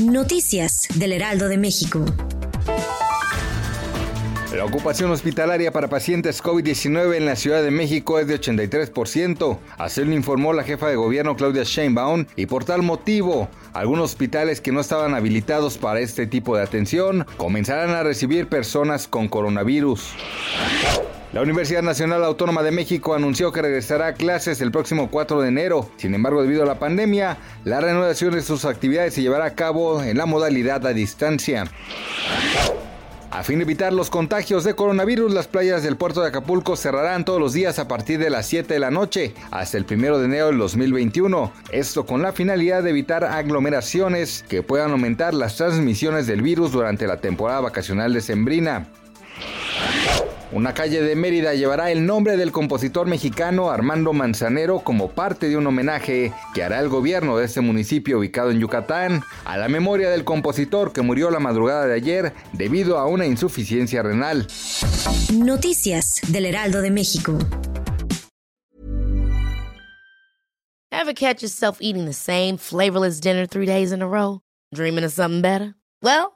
[0.00, 2.04] Noticias del Heraldo de México.
[4.54, 9.58] La ocupación hospitalaria para pacientes COVID-19 en la Ciudad de México es de 83%.
[9.78, 14.60] Así lo informó la jefa de gobierno Claudia Sheinbaum y por tal motivo, algunos hospitales
[14.60, 20.10] que no estaban habilitados para este tipo de atención comenzarán a recibir personas con coronavirus.
[21.36, 25.48] La Universidad Nacional Autónoma de México anunció que regresará a clases el próximo 4 de
[25.48, 25.90] enero.
[25.98, 30.02] Sin embargo, debido a la pandemia, la reanudación de sus actividades se llevará a cabo
[30.02, 31.64] en la modalidad a distancia.
[33.30, 37.26] A fin de evitar los contagios de coronavirus, las playas del puerto de Acapulco cerrarán
[37.26, 40.24] todos los días a partir de las 7 de la noche hasta el 1 de
[40.24, 41.52] enero del 2021.
[41.70, 47.06] Esto con la finalidad de evitar aglomeraciones que puedan aumentar las transmisiones del virus durante
[47.06, 48.86] la temporada vacacional de Sembrina.
[50.52, 55.56] Una calle de Mérida llevará el nombre del compositor mexicano Armando Manzanero como parte de
[55.56, 60.08] un homenaje que hará el gobierno de este municipio ubicado en Yucatán a la memoria
[60.08, 64.46] del compositor que murió la madrugada de ayer debido a una insuficiencia renal.
[65.34, 67.36] Noticias del Heraldo de México.
[70.92, 74.42] Ever catch yourself eating the same flavorless dinner three days in a row?
[74.72, 75.74] Dreaming of something better?
[76.02, 76.35] Well,